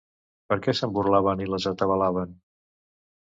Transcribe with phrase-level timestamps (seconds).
[0.51, 2.33] Perquè se'n burlaven i les atabalaven.